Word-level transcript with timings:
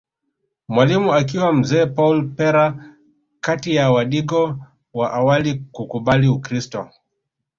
Mwalimu 0.69 1.13
akiwa 1.13 1.49
mzee 1.53 1.85
Paul 1.85 2.27
Pera 2.35 2.65
kati 3.41 3.75
ya 3.75 3.91
wadigo 3.91 4.59
wa 4.93 5.13
awali 5.13 5.55
kukubali 5.71 6.27
Ukiristo 6.27 6.89